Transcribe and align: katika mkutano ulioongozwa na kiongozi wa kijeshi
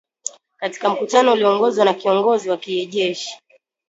katika 0.59 0.89
mkutano 0.89 1.33
ulioongozwa 1.33 1.85
na 1.85 1.93
kiongozi 1.93 2.49
wa 2.49 2.57
kijeshi 2.57 3.37